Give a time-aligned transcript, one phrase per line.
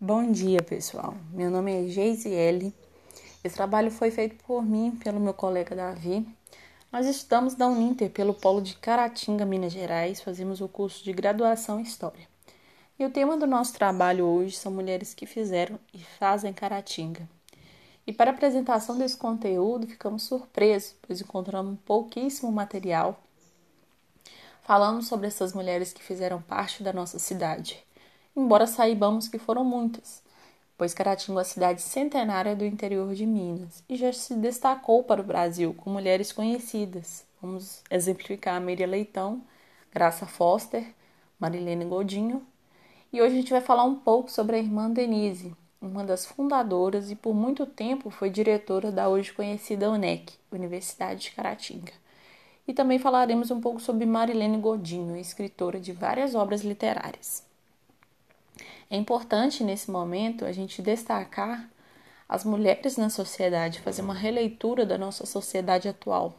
[0.00, 1.16] Bom dia, pessoal.
[1.32, 2.72] Meu nome é Geisiele.
[3.42, 6.24] Esse trabalho foi feito por mim, pelo meu colega Davi.
[6.92, 10.20] Nós estamos da Uninter, pelo polo de Caratinga, Minas Gerais.
[10.20, 12.28] Fazemos o curso de graduação em História.
[12.96, 17.28] E o tema do nosso trabalho hoje são mulheres que fizeram e fazem Caratinga.
[18.06, 23.20] E para a apresentação desse conteúdo, ficamos surpresos, pois encontramos pouquíssimo material
[24.62, 27.84] falando sobre essas mulheres que fizeram parte da nossa cidade
[28.38, 30.22] embora saibamos que foram muitas,
[30.76, 35.20] pois Caratinga é uma cidade centenária do interior de Minas e já se destacou para
[35.20, 37.26] o Brasil com mulheres conhecidas.
[37.42, 39.42] Vamos exemplificar a Maria Leitão,
[39.92, 40.86] Graça Foster,
[41.38, 42.46] Marilene Godinho.
[43.12, 47.10] E hoje a gente vai falar um pouco sobre a irmã Denise, uma das fundadoras
[47.10, 51.92] e por muito tempo foi diretora da hoje conhecida UNEC, Universidade de Caratinga.
[52.68, 57.47] E também falaremos um pouco sobre Marilene Godinho, escritora de várias obras literárias.
[58.90, 61.68] É importante nesse momento a gente destacar
[62.28, 66.34] as mulheres na sociedade, fazer uma releitura da nossa sociedade atual.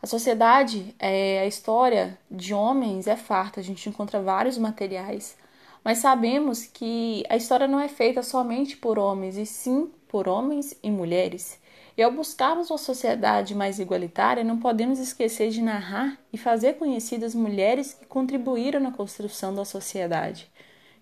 [0.00, 5.36] A sociedade, é, a história de homens é farta, a gente encontra vários materiais,
[5.82, 10.76] mas sabemos que a história não é feita somente por homens, e sim por homens
[10.82, 11.58] e mulheres.
[11.96, 17.34] E ao buscarmos uma sociedade mais igualitária, não podemos esquecer de narrar e fazer conhecidas
[17.34, 20.50] mulheres que contribuíram na construção da sociedade.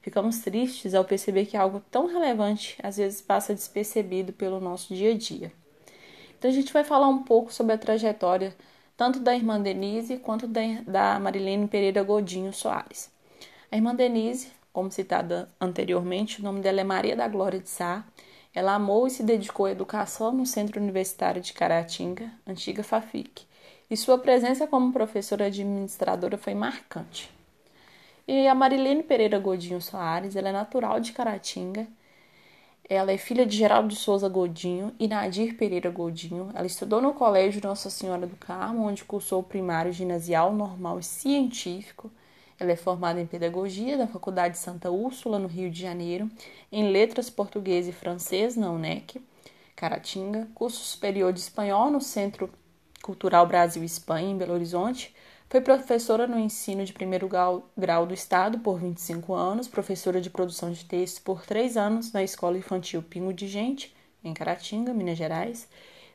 [0.05, 5.13] Ficamos tristes ao perceber que algo tão relevante às vezes passa despercebido pelo nosso dia
[5.13, 5.51] a dia.
[6.39, 8.55] Então a gente vai falar um pouco sobre a trajetória
[8.99, 13.11] tanto da irmã Denise quanto da Marilene Pereira Godinho Soares.
[13.73, 18.05] A irmã Denise, como citada anteriormente, o nome dela é Maria da Glória de Sá.
[18.55, 23.47] Ela amou e se dedicou à educação no Centro Universitário de Caratinga, antiga FAFIC,
[23.89, 27.33] e sua presença como professora administradora foi marcante.
[28.27, 31.86] E a Marilene Pereira Godinho Soares, ela é natural de Caratinga.
[32.89, 36.50] Ela é filha de Geraldo de Souza Godinho e Nadir Pereira Godinho.
[36.55, 41.02] Ela estudou no Colégio Nossa Senhora do Carmo, onde cursou o primário ginasial, normal e
[41.02, 42.11] científico.
[42.58, 46.30] Ela é formada em Pedagogia da Faculdade Santa Úrsula, no Rio de Janeiro,
[46.73, 49.20] em Letras Português e Francês, na UNEC,
[49.77, 52.51] Caratinga, curso superior de Espanhol no Centro
[53.05, 55.15] Cultural Brasil Espanha, em Belo Horizonte,
[55.51, 60.31] foi professora no ensino de primeiro grau, grau, do Estado por 25 anos, professora de
[60.31, 63.95] produção de texto por 3 anos na Escola Infantil Pingo de Gente,
[64.25, 65.69] em Caratinga, Minas Gerais.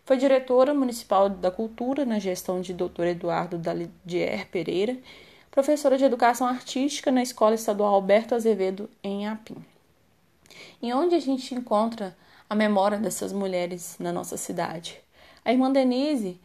[0.04, 3.04] Foi diretora municipal da Cultura na gestão de Dr.
[3.04, 4.98] Eduardo Dalidier Pereira,
[5.52, 9.64] professora de Educação Artística na Escola Estadual Alberto Azevedo, em Apim.
[10.82, 12.18] E onde a gente encontra
[12.50, 15.00] a memória dessas mulheres na nossa cidade?
[15.46, 16.40] A irmã Denise,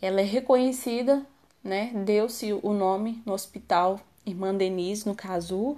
[0.00, 1.24] ela é reconhecida
[1.66, 5.76] né, deu-se o nome no Hospital Irmã Denise, no Casu,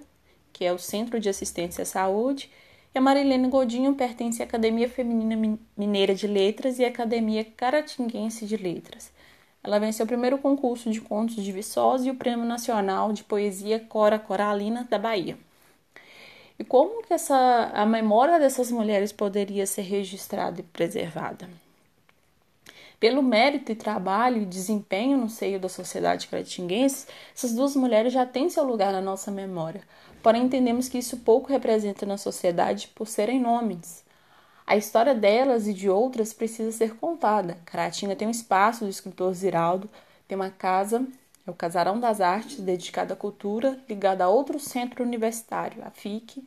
[0.53, 2.51] que é o Centro de Assistência à Saúde,
[2.95, 8.47] e a Marilene Godinho pertence à Academia Feminina Mineira de Letras e à Academia Caratinguense
[8.47, 9.11] de Letras.
[9.63, 13.81] Ela venceu o primeiro concurso de contos de Viçosa e o Prêmio Nacional de Poesia
[13.81, 15.39] Cora Coralina da Bahia.
[16.59, 21.49] E como que essa, a memória dessas mulheres poderia ser registrada e preservada?
[23.01, 28.27] Pelo mérito e trabalho e desempenho no seio da sociedade caratinguense, essas duas mulheres já
[28.27, 29.83] têm seu lugar na nossa memória,
[30.21, 34.05] porém entendemos que isso pouco representa na sociedade por serem nomes.
[34.67, 37.57] A história delas e de outras precisa ser contada.
[37.65, 39.89] Caratinga tem um espaço do escritor Ziraldo,
[40.27, 41.07] tem uma casa,
[41.47, 46.47] é o Casarão das Artes, dedicado à cultura, ligado a outro centro universitário, a FIC,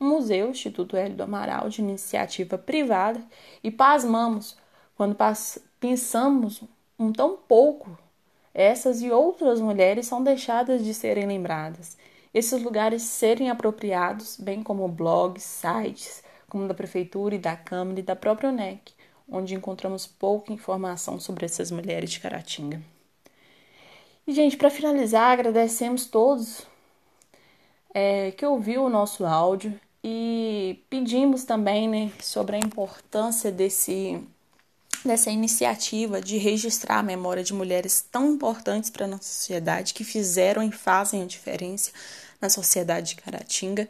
[0.00, 3.22] um museu, Instituto Hélio do Amaral, de iniciativa privada,
[3.62, 4.56] e pasmamos
[4.96, 5.14] quando
[5.82, 6.62] pensamos
[6.96, 7.98] um tão pouco,
[8.54, 11.98] essas e outras mulheres são deixadas de serem lembradas.
[12.32, 18.02] Esses lugares serem apropriados, bem como blogs, sites, como da Prefeitura e da Câmara e
[18.02, 18.92] da própria UNEC,
[19.28, 22.80] onde encontramos pouca informação sobre essas mulheres de Caratinga.
[24.24, 26.64] E, gente, para finalizar, agradecemos todos
[27.92, 34.24] é, que ouviu o nosso áudio e pedimos também né, sobre a importância desse
[35.04, 40.04] dessa iniciativa de registrar a memória de mulheres tão importantes para a nossa sociedade, que
[40.04, 41.90] fizeram e fazem a diferença
[42.40, 43.88] na sociedade de Caratinga.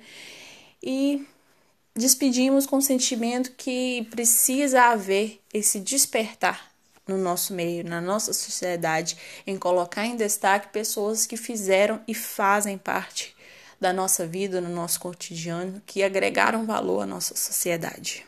[0.82, 1.26] E
[1.94, 6.72] despedimos com o sentimento que precisa haver esse despertar
[7.06, 9.16] no nosso meio, na nossa sociedade,
[9.46, 13.34] em colocar em destaque pessoas que fizeram e fazem parte
[13.80, 18.24] da nossa vida, no nosso cotidiano, que agregaram valor à nossa sociedade.